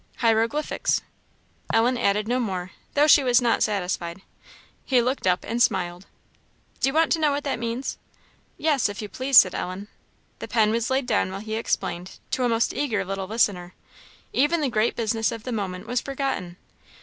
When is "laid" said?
10.89-11.05